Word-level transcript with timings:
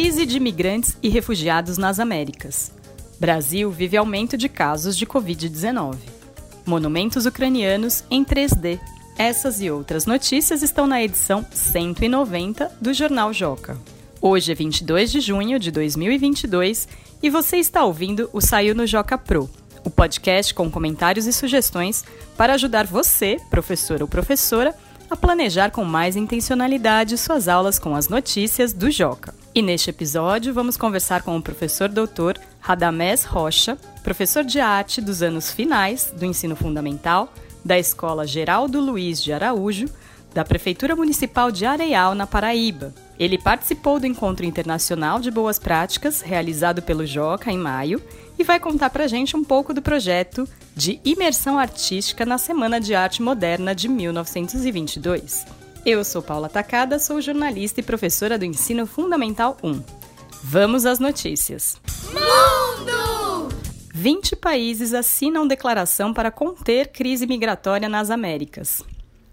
Crise 0.00 0.24
de 0.24 0.38
imigrantes 0.38 0.96
e 1.02 1.10
refugiados 1.10 1.76
nas 1.76 2.00
Américas. 2.00 2.72
Brasil 3.20 3.70
vive 3.70 3.98
aumento 3.98 4.34
de 4.34 4.48
casos 4.48 4.96
de 4.96 5.04
Covid-19. 5.04 5.98
Monumentos 6.64 7.26
ucranianos 7.26 8.02
em 8.10 8.24
3D. 8.24 8.80
Essas 9.18 9.60
e 9.60 9.70
outras 9.70 10.06
notícias 10.06 10.62
estão 10.62 10.86
na 10.86 11.02
edição 11.02 11.44
190 11.52 12.72
do 12.80 12.94
Jornal 12.94 13.30
Joca. 13.34 13.76
Hoje 14.22 14.50
é 14.50 14.54
22 14.54 15.12
de 15.12 15.20
junho 15.20 15.58
de 15.58 15.70
2022 15.70 16.88
e 17.22 17.28
você 17.28 17.58
está 17.58 17.84
ouvindo 17.84 18.30
o 18.32 18.40
Saiu 18.40 18.74
no 18.74 18.86
Joca 18.86 19.18
Pro, 19.18 19.50
o 19.84 19.90
podcast 19.90 20.54
com 20.54 20.70
comentários 20.70 21.26
e 21.26 21.32
sugestões 21.32 22.06
para 22.38 22.54
ajudar 22.54 22.86
você, 22.86 23.36
professor 23.50 24.00
ou 24.00 24.08
professora, 24.08 24.74
a 25.10 25.16
planejar 25.16 25.70
com 25.70 25.84
mais 25.84 26.16
intencionalidade 26.16 27.18
suas 27.18 27.48
aulas 27.48 27.78
com 27.78 27.94
as 27.94 28.08
notícias 28.08 28.72
do 28.72 28.90
Joca. 28.90 29.38
E 29.52 29.62
neste 29.62 29.90
episódio 29.90 30.54
vamos 30.54 30.76
conversar 30.76 31.22
com 31.22 31.36
o 31.36 31.42
professor 31.42 31.88
doutor 31.88 32.38
Radamés 32.60 33.24
Rocha, 33.24 33.76
professor 34.04 34.44
de 34.44 34.60
arte 34.60 35.00
dos 35.00 35.22
anos 35.22 35.50
finais 35.50 36.14
do 36.16 36.24
ensino 36.24 36.54
fundamental 36.54 37.32
da 37.64 37.76
Escola 37.76 38.26
Geraldo 38.26 38.80
Luiz 38.80 39.20
de 39.20 39.32
Araújo, 39.32 39.86
da 40.32 40.44
Prefeitura 40.44 40.94
Municipal 40.94 41.50
de 41.50 41.66
Areal, 41.66 42.14
na 42.14 42.28
Paraíba. 42.28 42.94
Ele 43.18 43.36
participou 43.36 43.98
do 43.98 44.06
Encontro 44.06 44.46
Internacional 44.46 45.18
de 45.18 45.32
Boas 45.32 45.58
Práticas, 45.58 46.20
realizado 46.20 46.80
pelo 46.80 47.04
Joca 47.04 47.50
em 47.50 47.58
maio, 47.58 48.00
e 48.38 48.44
vai 48.44 48.60
contar 48.60 48.90
pra 48.90 49.08
gente 49.08 49.36
um 49.36 49.42
pouco 49.42 49.74
do 49.74 49.82
projeto 49.82 50.48
de 50.76 51.00
imersão 51.04 51.58
artística 51.58 52.24
na 52.24 52.38
Semana 52.38 52.80
de 52.80 52.94
Arte 52.94 53.20
Moderna 53.20 53.74
de 53.74 53.88
1922. 53.88 55.59
Eu 55.84 56.04
sou 56.04 56.20
Paula 56.20 56.48
Tacada, 56.48 56.98
sou 56.98 57.22
jornalista 57.22 57.80
e 57.80 57.82
professora 57.82 58.36
do 58.36 58.44
Ensino 58.44 58.86
Fundamental 58.86 59.56
1. 59.62 59.82
Vamos 60.44 60.84
às 60.84 60.98
notícias. 60.98 61.80
Mundo! 62.12 63.48
20 63.94 64.36
países 64.36 64.92
assinam 64.92 65.46
declaração 65.46 66.12
para 66.12 66.30
conter 66.30 66.88
crise 66.88 67.26
migratória 67.26 67.88
nas 67.88 68.10
Américas. 68.10 68.84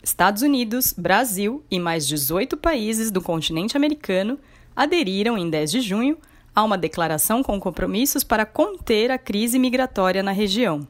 Estados 0.02 0.42
Unidos, 0.42 0.94
Brasil 0.98 1.66
e 1.70 1.80
mais 1.80 2.08
18 2.08 2.56
países 2.56 3.12
do 3.12 3.22
continente 3.22 3.75
americano 3.75 4.40
aderiram 4.73 5.38
em 5.38 5.50
10 5.50 5.72
de 5.72 5.81
junho 5.81 6.18
há 6.56 6.64
uma 6.64 6.78
declaração 6.78 7.44
com 7.44 7.59
compromissos 7.59 8.23
para 8.23 8.45
conter 8.45 9.12
a 9.12 9.18
crise 9.18 9.59
migratória 9.59 10.23
na 10.23 10.31
região. 10.31 10.88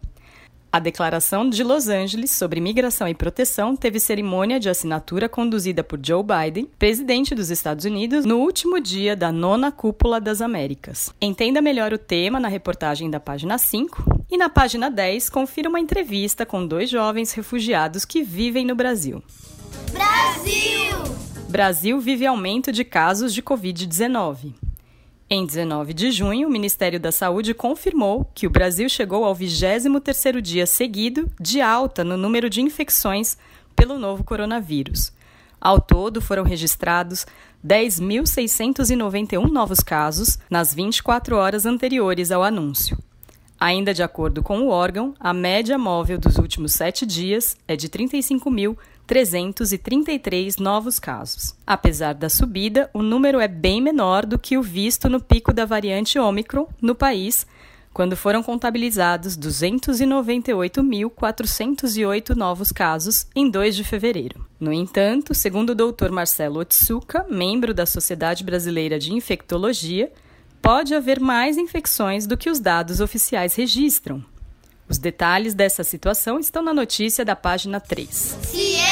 A 0.78 0.80
Declaração 0.80 1.50
de 1.50 1.64
Los 1.64 1.88
Angeles 1.88 2.30
sobre 2.30 2.62
Migração 2.62 3.08
e 3.08 3.16
Proteção 3.16 3.76
teve 3.76 4.00
cerimônia 4.00 4.60
de 4.60 4.70
assinatura 4.70 5.28
conduzida 5.28 5.84
por 5.84 6.00
Joe 6.00 6.22
Biden, 6.22 6.70
presidente 6.78 7.34
dos 7.34 7.50
Estados 7.50 7.84
Unidos, 7.84 8.26
no 8.26 8.38
último 8.38 8.80
dia 8.80 9.16
da 9.16 9.32
nona 9.32 9.72
Cúpula 9.72 10.22
das 10.22 10.40
Américas. 10.40 11.12
Entenda 11.20 11.64
melhor 11.64 11.94
o 11.94 11.98
tema 11.98 12.40
na 12.40 12.48
reportagem 12.48 13.10
da 13.10 13.20
página 13.20 13.58
5 13.58 14.26
e 14.30 14.38
na 14.38 14.50
página 14.50 14.92
10 14.92 15.32
confira 15.32 15.68
uma 15.68 15.80
entrevista 15.80 16.46
com 16.46 16.64
dois 16.64 16.92
jovens 16.92 17.34
refugiados 17.34 18.06
que 18.06 18.22
vivem 18.22 18.64
no 18.64 18.76
Brasil. 18.76 19.24
Brasil! 19.92 20.96
Brasil 21.50 22.00
vive 22.00 22.28
aumento 22.28 22.72
de 22.72 22.84
casos 22.84 23.34
de 23.34 23.42
Covid-19. 23.42 24.67
Em 25.30 25.46
19 25.46 25.94
de 25.94 26.10
junho, 26.10 26.48
o 26.48 26.52
Ministério 26.52 27.02
da 27.02 27.12
Saúde 27.12 27.54
confirmou 27.54 28.32
que 28.34 28.48
o 28.48 28.50
Brasil 28.50 28.88
chegou 28.88 29.26
ao 29.26 29.36
23º 29.36 30.40
dia 30.40 30.66
seguido 30.66 31.30
de 31.38 31.60
alta 31.60 32.02
no 32.02 32.16
número 32.16 32.50
de 32.50 32.62
infecções 32.62 33.38
pelo 33.76 34.00
novo 34.00 34.24
coronavírus. 34.24 35.12
Ao 35.60 35.82
todo, 35.82 36.22
foram 36.22 36.44
registrados 36.44 37.26
10.691 37.66 39.52
novos 39.52 39.82
casos 39.82 40.40
nas 40.50 40.74
24 40.74 41.36
horas 41.36 41.66
anteriores 41.66 42.32
ao 42.32 42.42
anúncio. 42.42 42.98
Ainda 43.60 43.94
de 43.94 44.04
acordo 44.04 44.42
com 44.42 44.62
o 44.62 44.70
órgão, 44.70 45.14
a 45.20 45.34
média 45.34 45.78
móvel 45.78 46.18
dos 46.18 46.38
últimos 46.38 46.72
sete 46.72 47.06
dias 47.06 47.58
é 47.68 47.76
de 47.76 47.90
35.333 49.08 50.60
novos 50.60 51.00
casos. 51.00 51.56
Apesar 51.66 52.14
da 52.14 52.30
subida, 52.30 52.90
o 52.94 53.02
número 53.02 53.40
é 53.40 53.48
bem 53.48 53.82
menor 53.82 54.26
do 54.26 54.38
que 54.38 54.58
o 54.58 54.62
visto 54.62 55.08
no 55.10 55.22
pico 55.22 55.54
da 55.54 55.66
variante 55.66 56.20
Ômicron 56.20 56.68
no 56.82 56.94
país, 56.94 57.48
quando 57.94 58.16
foram 58.16 58.44
contabilizados 58.44 59.36
298.408 59.38 62.36
novos 62.36 62.72
casos 62.72 63.26
em 63.36 63.50
2 63.50 63.76
de 63.76 63.84
fevereiro. 63.84 64.46
No 64.60 64.72
entanto, 64.72 65.34
segundo 65.34 65.72
o 65.72 65.76
Dr. 65.76 66.12
Marcelo 66.12 66.60
Otsuka, 66.60 67.26
membro 67.28 67.74
da 67.74 67.88
Sociedade 67.88 68.44
Brasileira 68.44 69.00
de 69.00 69.14
Infectologia, 69.14 70.12
pode 70.62 70.94
haver 70.94 71.20
mais 71.20 71.58
infecções 71.58 72.28
do 72.28 72.38
que 72.38 72.50
os 72.50 72.60
dados 72.60 73.00
oficiais 73.00 73.56
registram. 73.56 74.24
Os 74.90 74.98
detalhes 74.98 75.54
dessa 75.54 75.84
situação 75.84 76.40
estão 76.40 76.64
na 76.64 76.74
notícia 76.74 77.26
da 77.26 77.36
página 77.36 77.80
3. 77.80 78.10
Ciência. 78.10 78.87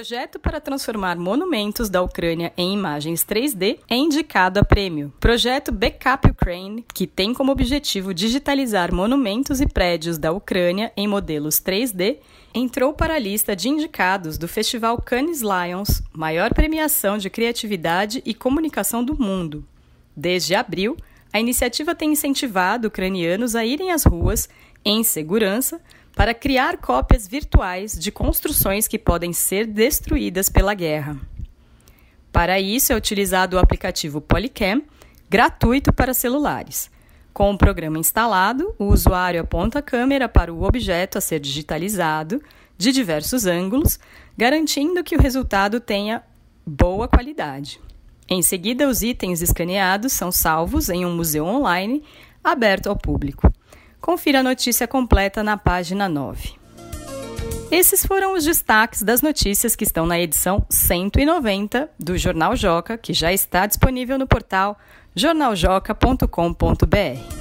Projeto 0.00 0.38
para 0.38 0.62
transformar 0.62 1.18
monumentos 1.18 1.90
da 1.90 2.00
Ucrânia 2.00 2.54
em 2.56 2.72
imagens 2.72 3.22
3D 3.22 3.80
é 3.86 3.94
indicado 3.94 4.58
a 4.58 4.64
prêmio. 4.64 5.12
Projeto 5.20 5.70
Backup 5.70 6.26
Ukraine, 6.26 6.86
que 6.94 7.06
tem 7.06 7.34
como 7.34 7.52
objetivo 7.52 8.14
digitalizar 8.14 8.94
monumentos 8.94 9.60
e 9.60 9.66
prédios 9.66 10.16
da 10.16 10.32
Ucrânia 10.32 10.90
em 10.96 11.06
modelos 11.06 11.56
3D 11.56 12.16
entrou 12.54 12.94
para 12.94 13.12
a 13.12 13.18
lista 13.18 13.54
de 13.54 13.68
indicados 13.68 14.38
do 14.38 14.48
Festival 14.48 14.96
Cannes 15.02 15.42
Lions, 15.42 16.00
maior 16.14 16.54
premiação 16.54 17.18
de 17.18 17.28
criatividade 17.28 18.22
e 18.24 18.32
comunicação 18.32 19.04
do 19.04 19.14
mundo. 19.20 19.62
Desde 20.16 20.54
abril, 20.54 20.96
a 21.30 21.38
iniciativa 21.38 21.94
tem 21.94 22.12
incentivado 22.12 22.88
ucranianos 22.88 23.54
a 23.54 23.66
irem 23.66 23.92
às 23.92 24.04
ruas, 24.04 24.48
em 24.82 25.04
segurança, 25.04 25.78
para 26.14 26.34
criar 26.34 26.78
cópias 26.78 27.26
virtuais 27.26 27.98
de 27.98 28.10
construções 28.10 28.86
que 28.86 28.98
podem 28.98 29.32
ser 29.32 29.66
destruídas 29.66 30.48
pela 30.48 30.74
guerra. 30.74 31.16
Para 32.32 32.60
isso 32.60 32.92
é 32.92 32.96
utilizado 32.96 33.56
o 33.56 33.58
aplicativo 33.58 34.20
Polycam, 34.20 34.82
gratuito 35.28 35.92
para 35.92 36.14
celulares. 36.14 36.90
Com 37.32 37.52
o 37.52 37.58
programa 37.58 37.98
instalado, 37.98 38.74
o 38.78 38.86
usuário 38.86 39.40
aponta 39.40 39.78
a 39.78 39.82
câmera 39.82 40.28
para 40.28 40.52
o 40.52 40.62
objeto 40.64 41.18
a 41.18 41.20
ser 41.20 41.40
digitalizado 41.40 42.42
de 42.76 42.92
diversos 42.92 43.46
ângulos, 43.46 43.98
garantindo 44.36 45.04
que 45.04 45.16
o 45.16 45.20
resultado 45.20 45.80
tenha 45.80 46.22
boa 46.66 47.06
qualidade. 47.06 47.80
Em 48.28 48.42
seguida, 48.42 48.88
os 48.88 49.02
itens 49.02 49.42
escaneados 49.42 50.12
são 50.12 50.30
salvos 50.30 50.88
em 50.88 51.04
um 51.04 51.14
museu 51.14 51.44
online 51.44 52.02
aberto 52.42 52.88
ao 52.88 52.96
público. 52.96 53.52
Confira 54.00 54.40
a 54.40 54.42
notícia 54.42 54.88
completa 54.88 55.42
na 55.42 55.56
página 55.56 56.08
9. 56.08 56.54
Esses 57.70 58.04
foram 58.04 58.34
os 58.34 58.44
destaques 58.44 59.02
das 59.02 59.22
notícias 59.22 59.76
que 59.76 59.84
estão 59.84 60.06
na 60.06 60.18
edição 60.18 60.66
190 60.68 61.88
do 61.98 62.18
Jornal 62.18 62.56
Joca, 62.56 62.98
que 62.98 63.12
já 63.12 63.32
está 63.32 63.66
disponível 63.66 64.18
no 64.18 64.26
portal 64.26 64.76
jornaljoca.com.br. 65.14 67.39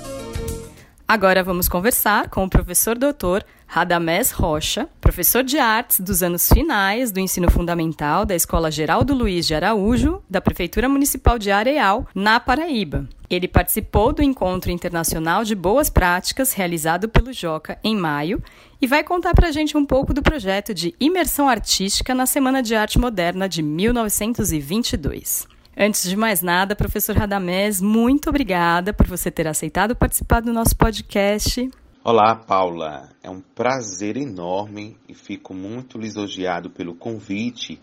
Agora 1.10 1.44
vamos 1.44 1.68
conversar 1.68 2.30
com 2.30 2.44
o 2.44 2.50
professor 2.50 2.96
doutor 2.96 3.44
Radamés 3.66 4.30
Rocha, 4.30 4.88
professor 5.02 5.44
de 5.44 5.58
artes 5.58 6.00
dos 6.00 6.22
anos 6.22 6.48
finais 6.48 7.12
do 7.12 7.20
ensino 7.20 7.50
fundamental 7.50 8.28
da 8.28 8.36
Escola 8.36 8.70
Geraldo 8.70 9.16
Luiz 9.16 9.48
de 9.48 9.56
Araújo, 9.56 10.22
da 10.30 10.40
Prefeitura 10.40 10.88
Municipal 10.88 11.40
de 11.40 11.50
Areal, 11.50 12.08
na 12.14 12.40
Paraíba. 12.40 13.10
Ele 13.28 13.48
participou 13.48 14.14
do 14.14 14.22
Encontro 14.22 14.70
Internacional 14.70 15.44
de 15.44 15.56
Boas 15.56 15.90
Práticas 15.90 16.54
realizado 16.54 17.10
pelo 17.10 17.34
Joca 17.34 17.80
em 17.84 17.96
maio 17.98 18.40
e 18.80 18.86
vai 18.86 19.04
contar 19.04 19.34
para 19.34 19.48
a 19.48 19.52
gente 19.52 19.76
um 19.76 19.88
pouco 19.88 20.14
do 20.14 20.22
projeto 20.22 20.76
de 20.76 20.94
imersão 21.00 21.50
artística 21.50 22.14
na 22.14 22.28
Semana 22.28 22.62
de 22.62 22.76
Arte 22.76 23.00
Moderna 23.00 23.50
de 23.50 23.64
1922. 23.64 25.48
Antes 25.82 26.10
de 26.10 26.18
mais 26.18 26.42
nada, 26.42 26.76
professor 26.76 27.16
Radamés, 27.16 27.80
muito 27.80 28.30
obrigada 28.30 28.92
por 28.92 29.08
você 29.08 29.32
ter 29.32 29.48
aceitado 29.48 29.96
participar 29.96 30.42
do 30.42 30.52
nosso 30.52 30.76
podcast. 30.76 31.72
Olá, 32.04 32.36
Paula. 32.36 33.08
É 33.24 33.30
um 33.30 33.40
prazer 33.40 34.18
enorme 34.18 34.98
e 35.08 35.14
fico 35.14 35.54
muito 35.54 35.98
lisonjeado 35.98 36.70
pelo 36.70 36.94
convite 36.94 37.80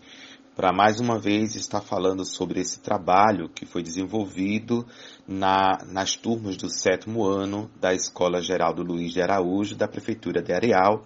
para 0.55 0.71
mais 0.71 0.99
uma 0.99 1.17
vez 1.17 1.55
estar 1.55 1.81
falando 1.81 2.23
sobre 2.23 2.59
esse 2.59 2.79
trabalho 2.81 3.49
que 3.49 3.65
foi 3.65 3.81
desenvolvido 3.81 4.85
na, 5.27 5.79
nas 5.87 6.15
turmas 6.15 6.55
do 6.55 6.69
sétimo 6.69 7.25
ano 7.25 7.67
da 7.81 7.95
Escola 7.95 8.43
Geraldo 8.43 8.83
Luiz 8.83 9.11
de 9.11 9.23
Araújo, 9.23 9.75
da 9.75 9.87
Prefeitura 9.87 10.39
de 10.39 10.53
Areal, 10.53 11.03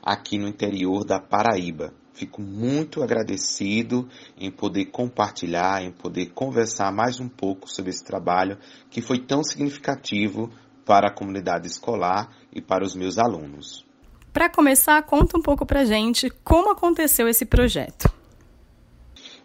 aqui 0.00 0.38
no 0.38 0.46
interior 0.46 1.04
da 1.04 1.18
Paraíba. 1.18 1.92
Fico 2.18 2.42
muito 2.42 3.00
agradecido 3.00 4.08
em 4.36 4.50
poder 4.50 4.86
compartilhar, 4.86 5.84
em 5.84 5.92
poder 5.92 6.32
conversar 6.32 6.90
mais 6.90 7.20
um 7.20 7.28
pouco 7.28 7.70
sobre 7.70 7.90
esse 7.90 8.02
trabalho 8.02 8.58
que 8.90 9.00
foi 9.00 9.20
tão 9.20 9.44
significativo 9.44 10.50
para 10.84 11.10
a 11.10 11.14
comunidade 11.14 11.68
escolar 11.68 12.28
e 12.52 12.60
para 12.60 12.84
os 12.84 12.96
meus 12.96 13.18
alunos. 13.18 13.86
Para 14.32 14.50
começar, 14.50 15.00
conta 15.04 15.38
um 15.38 15.42
pouco 15.42 15.64
para 15.64 15.84
gente 15.84 16.28
como 16.42 16.72
aconteceu 16.72 17.28
esse 17.28 17.46
projeto. 17.46 18.12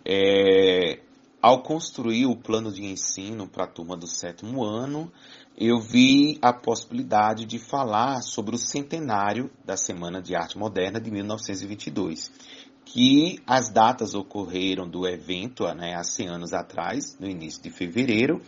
É, 0.04 1.00
ao 1.44 1.62
construir 1.62 2.26
o 2.26 2.38
plano 2.38 2.72
de 2.72 2.86
ensino 2.86 3.46
para 3.46 3.66
a 3.66 3.68
turma 3.68 3.98
do 3.98 4.08
sétimo 4.08 4.64
ano, 4.64 5.12
eu 5.58 5.78
vi 5.78 6.40
a 6.42 6.54
possibilidade 6.54 7.44
de 7.44 7.60
falar 7.60 8.22
sobre 8.22 8.56
o 8.56 8.58
centenário 8.58 9.52
da 9.66 9.76
Semana 9.76 10.22
de 10.22 10.38
Arte 10.38 10.58
Moderna 10.58 11.02
de 11.02 11.12
1922, 11.12 12.32
que 12.86 13.42
as 13.46 13.70
datas 13.70 14.16
ocorreram 14.16 14.88
do 14.88 15.06
evento 15.06 15.66
né, 15.74 15.96
há 15.96 16.04
100 16.06 16.30
anos 16.30 16.54
atrás, 16.54 17.18
no 17.20 17.28
início 17.28 17.62
de 17.62 17.70
fevereiro, 17.70 18.42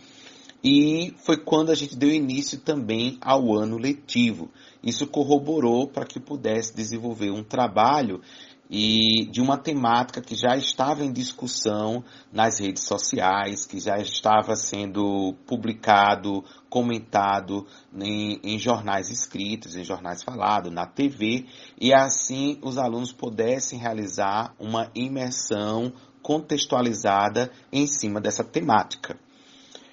e 0.64 1.14
foi 1.18 1.36
quando 1.36 1.70
a 1.70 1.74
gente 1.74 1.94
deu 1.94 2.10
início 2.10 2.58
também 2.58 3.18
ao 3.20 3.54
ano 3.54 3.76
letivo. 3.76 4.50
Isso 4.82 5.06
corroborou 5.06 5.86
para 5.86 6.06
que 6.06 6.18
pudesse 6.18 6.74
desenvolver 6.74 7.30
um 7.30 7.44
trabalho 7.44 8.22
e 8.70 9.26
de 9.26 9.40
uma 9.40 9.56
temática 9.56 10.20
que 10.20 10.34
já 10.34 10.56
estava 10.56 11.04
em 11.04 11.12
discussão 11.12 12.04
nas 12.32 12.58
redes 12.58 12.84
sociais, 12.84 13.64
que 13.64 13.78
já 13.78 13.98
estava 13.98 14.56
sendo 14.56 15.34
publicado, 15.46 16.44
comentado 16.68 17.66
em, 17.94 18.40
em, 18.42 18.58
jornais 18.58 19.10
escritos, 19.10 19.76
em 19.76 19.84
jornais 19.84 20.22
falados, 20.22 20.72
na 20.72 20.86
TV, 20.86 21.46
e 21.80 21.94
assim 21.94 22.58
os 22.62 22.76
alunos 22.76 23.12
pudessem 23.12 23.78
realizar 23.78 24.54
uma 24.58 24.90
imersão 24.94 25.92
contextualizada 26.22 27.52
em 27.72 27.86
cima 27.86 28.20
dessa 28.20 28.42
temática. 28.42 29.16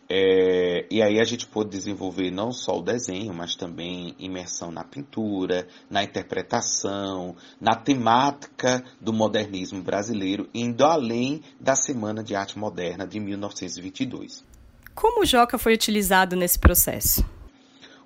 É, 0.10 0.86
e 0.92 1.02
aí 1.02 1.20
a 1.20 1.24
gente 1.24 1.48
pôde 1.48 1.70
desenvolver 1.70 2.30
não 2.30 2.52
só 2.52 2.78
o 2.78 2.82
desenho, 2.82 3.34
mas 3.34 3.56
também 3.56 4.16
imersão 4.20 4.72
na 4.72 4.84
pintura, 4.84 5.68
na 5.90 6.04
interpretação, 6.04 7.36
na 7.60 7.76
temática 7.76 8.84
do 9.00 9.14
modernismo 9.14 9.82
brasileiro, 9.82 10.50
indo 10.54 10.84
além 10.84 11.42
da 11.60 11.76
Semana 11.76 12.24
de 12.24 12.36
Arte 12.36 12.60
Moderna 12.60 13.08
de 13.08 13.20
1922. 13.20 14.46
Como 14.94 15.22
o 15.22 15.26
Joca 15.26 15.58
foi 15.58 15.74
utilizado 15.74 16.36
nesse 16.36 16.60
processo? 16.60 17.26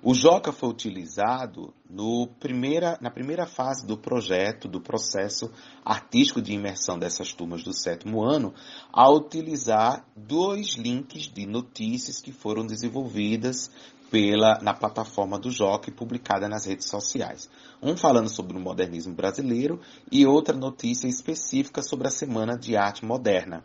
O 0.00 0.14
Joca 0.14 0.52
foi 0.52 0.68
utilizado 0.68 1.74
primeira, 2.38 2.96
na 3.00 3.10
primeira 3.10 3.46
fase 3.46 3.84
do 3.84 3.96
projeto, 3.96 4.68
do 4.68 4.80
processo 4.80 5.50
artístico 5.84 6.40
de 6.40 6.52
imersão 6.52 6.98
dessas 6.98 7.32
turmas 7.32 7.64
do 7.64 7.72
sétimo 7.72 8.22
ano, 8.22 8.54
a 8.92 9.10
utilizar 9.10 10.04
dois 10.14 10.76
links 10.76 11.22
de 11.22 11.46
notícias 11.46 12.20
que 12.20 12.30
foram 12.30 12.64
desenvolvidas 12.64 13.70
pela, 14.08 14.58
na 14.62 14.72
plataforma 14.72 15.38
do 15.38 15.50
Joca 15.50 15.90
e 15.90 15.92
publicada 15.92 16.48
nas 16.48 16.64
redes 16.64 16.88
sociais. 16.88 17.50
Um 17.82 17.96
falando 17.96 18.28
sobre 18.28 18.56
o 18.56 18.60
modernismo 18.60 19.14
brasileiro 19.14 19.80
e 20.12 20.24
outra 20.24 20.56
notícia 20.56 21.08
específica 21.08 21.82
sobre 21.82 22.06
a 22.06 22.10
Semana 22.10 22.56
de 22.56 22.76
Arte 22.76 23.04
Moderna. 23.04 23.64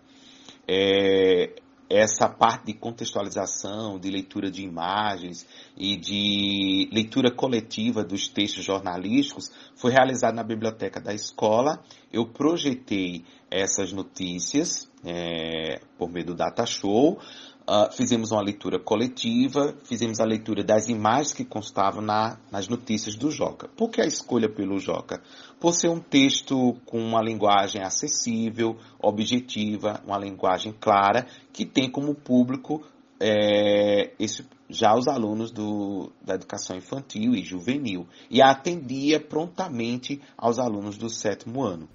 É, 0.67 1.61
essa 1.93 2.27
parte 2.27 2.65
de 2.65 2.73
contextualização, 2.73 3.99
de 3.99 4.09
leitura 4.09 4.49
de 4.49 4.63
imagens 4.63 5.45
e 5.77 5.95
de 5.95 6.89
leitura 6.91 7.31
coletiva 7.31 8.03
dos 8.03 8.27
textos 8.27 8.63
jornalísticos 8.63 9.51
foi 9.75 9.91
realizada 9.91 10.33
na 10.33 10.43
biblioteca 10.43 10.99
da 10.99 11.13
escola. 11.13 11.83
Eu 12.11 12.25
projetei 12.25 13.23
essas 13.49 13.93
notícias 13.93 14.89
é, 15.05 15.81
por 15.95 16.09
meio 16.09 16.25
do 16.25 16.33
Data 16.33 16.65
Show. 16.65 17.19
Uh, 17.65 17.89
fizemos 17.95 18.31
uma 18.31 18.41
leitura 18.41 18.77
coletiva, 18.77 19.73
fizemos 19.85 20.19
a 20.19 20.25
leitura 20.25 20.65
das 20.65 20.89
imagens 20.89 21.33
que 21.33 21.45
constavam 21.45 22.01
na, 22.01 22.37
nas 22.51 22.67
notícias 22.67 23.15
do 23.15 23.31
Joca. 23.31 23.69
Por 23.69 23.89
que 23.89 24.01
a 24.01 24.05
escolha 24.05 24.49
pelo 24.49 24.77
Joca? 24.79 25.21
Por 25.61 25.73
ser 25.73 25.87
um 25.87 25.99
texto 25.99 26.75
com 26.85 26.99
uma 26.99 27.21
linguagem 27.21 27.81
acessível, 27.81 28.77
objetiva, 28.99 30.01
uma 30.05 30.17
linguagem 30.17 30.73
clara, 30.77 31.25
que 31.53 31.65
tem 31.65 31.89
como 31.89 32.13
público 32.13 32.83
é, 33.17 34.11
esse, 34.19 34.45
já 34.69 34.93
os 34.93 35.07
alunos 35.07 35.49
do, 35.49 36.11
da 36.21 36.35
educação 36.35 36.75
infantil 36.75 37.33
e 37.33 37.43
juvenil, 37.43 38.05
e 38.29 38.41
atendia 38.41 39.21
prontamente 39.21 40.21
aos 40.37 40.59
alunos 40.59 40.97
do 40.97 41.09
sétimo 41.09 41.63
ano. 41.63 41.87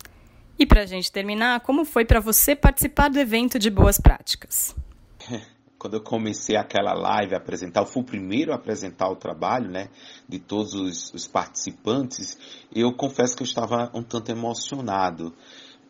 E 0.59 0.65
para 0.65 0.83
a 0.83 0.87
gente 0.87 1.13
terminar, 1.13 1.61
como 1.61 1.85
foi 1.85 2.07
para 2.07 2.21
você 2.21 2.57
participar 2.57 3.11
do 3.11 3.19
evento 3.19 3.59
de 3.59 3.69
Boas 3.69 4.01
Práticas? 4.01 4.75
quando 5.79 5.95
eu 5.95 6.03
comecei 6.03 6.57
aquela 6.57 6.93
live 6.93 7.35
a 7.35 7.39
apresentar, 7.39 7.81
eu 7.81 7.87
fui 7.87 8.03
o 8.03 8.07
primeiro 8.07 8.53
a 8.53 8.57
apresentar 8.57 9.09
o 9.09 9.17
trabalho, 9.17 9.71
né, 9.71 9.89
de 10.29 10.39
todos 10.39 10.75
os, 10.75 11.15
os 11.15 11.27
participantes, 11.29 12.37
eu 12.75 12.93
confesso 12.93 13.37
que 13.37 13.43
eu 13.43 13.47
estava 13.47 13.91
um 13.95 14.03
tanto 14.03 14.31
emocionado. 14.31 15.33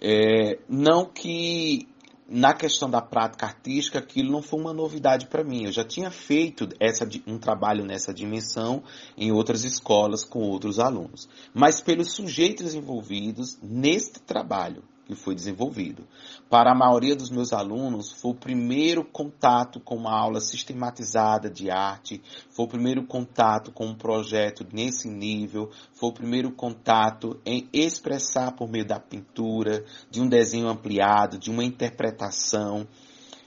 É, 0.01 0.59
não 0.69 1.07
que 1.07 1.89
na 2.29 2.53
questão 2.53 2.91
da 2.91 3.01
prática 3.01 3.47
artística 3.47 3.99
aquilo 3.99 4.31
não 4.31 4.43
foi 4.43 4.61
uma 4.61 4.73
novidade 4.73 5.27
para 5.27 5.43
mim. 5.43 5.65
Eu 5.65 5.73
já 5.73 5.83
tinha 5.83 6.11
feito 6.11 6.69
essa, 6.79 7.09
um 7.27 7.39
trabalho 7.39 7.85
nessa 7.85 8.13
dimensão 8.13 8.85
em 9.17 9.33
outras 9.33 9.65
escolas 9.65 10.25
com 10.25 10.41
outros 10.41 10.79
alunos. 10.79 11.27
Mas 11.55 11.81
pelos 11.81 12.13
sujeitos 12.13 12.75
envolvidos 12.75 13.59
neste 13.63 14.21
trabalho, 14.21 14.85
que 15.09 15.15
foi 15.15 15.35
desenvolvido. 15.35 16.07
Para 16.51 16.71
a 16.71 16.75
maioria 16.75 17.17
dos 17.17 17.31
meus 17.31 17.55
alunos, 17.55 18.13
foi 18.13 18.33
o 18.33 18.35
primeiro 18.35 19.03
contato 19.03 19.81
com 19.81 19.97
uma 19.97 20.13
aula 20.13 20.39
sistematizada 20.39 21.49
de 21.49 21.71
arte, 21.71 22.23
foi 22.51 22.67
o 22.67 22.69
primeiro 22.69 23.03
contato 23.07 23.73
com 23.73 23.87
um 23.87 23.95
projeto 23.95 24.67
nesse 24.71 25.09
nível, 25.09 25.71
foi 25.95 26.11
o 26.11 26.13
primeiro 26.13 26.53
contato 26.53 27.41
em 27.45 27.67
expressar 27.73 28.53
por 28.53 28.69
meio 28.69 28.85
da 28.85 29.01
pintura, 29.01 29.83
de 30.11 30.21
um 30.21 30.29
desenho 30.29 30.69
ampliado, 30.69 31.39
de 31.39 31.51
uma 31.51 31.65
interpretação. 31.65 32.87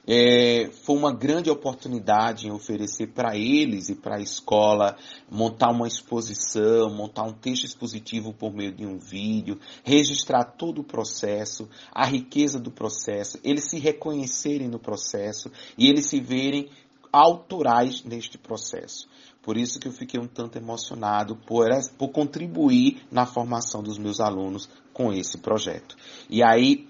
É, 0.07 0.71
foi 0.83 0.97
uma 0.97 1.13
grande 1.13 1.49
oportunidade 1.49 2.47
em 2.47 2.51
oferecer 2.51 3.07
para 3.07 3.37
eles 3.37 3.89
e 3.89 3.95
para 3.95 4.15
a 4.15 4.21
escola 4.21 4.97
montar 5.29 5.69
uma 5.69 5.87
exposição, 5.87 6.89
montar 6.89 7.23
um 7.23 7.33
texto 7.33 7.65
expositivo 7.65 8.33
por 8.33 8.51
meio 8.51 8.71
de 8.71 8.85
um 8.85 8.97
vídeo, 8.97 9.59
registrar 9.83 10.43
todo 10.43 10.81
o 10.81 10.83
processo, 10.83 11.69
a 11.91 12.05
riqueza 12.05 12.59
do 12.59 12.71
processo, 12.71 13.39
eles 13.43 13.69
se 13.69 13.77
reconhecerem 13.77 14.67
no 14.67 14.79
processo 14.79 15.51
e 15.77 15.87
eles 15.87 16.07
se 16.07 16.19
verem 16.19 16.67
autorais 17.11 18.03
neste 18.03 18.37
processo. 18.37 19.07
Por 19.41 19.57
isso 19.57 19.79
que 19.79 19.87
eu 19.87 19.91
fiquei 19.91 20.19
um 20.19 20.27
tanto 20.27 20.57
emocionado 20.57 21.35
por, 21.35 21.67
por 21.97 22.09
contribuir 22.09 23.03
na 23.11 23.25
formação 23.25 23.83
dos 23.83 23.97
meus 23.97 24.19
alunos 24.19 24.69
com 24.93 25.11
esse 25.11 25.37
projeto. 25.37 25.95
E 26.29 26.43
aí, 26.43 26.87